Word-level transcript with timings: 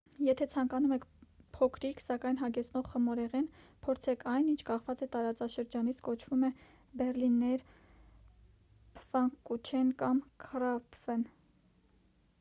եթե 0.25 0.45
ցանկանում 0.51 0.93
եք 0.95 1.03
փոքրիկ 1.57 1.99
սակայն 2.03 2.37
հագեցնող 2.39 2.87
խմորեղեն 2.93 3.43
փորձեք 3.87 4.23
այն 4.31 4.47
ինչ 4.53 4.55
կախված 4.69 5.03
տարածաշրջանից 5.15 6.01
կոչվում 6.09 6.45
է 6.47 6.51
բեռլիներ 7.03 7.65
փֆանկուչեն 9.03 9.93
կամ 10.03 10.23
քրափֆեն 10.47 11.27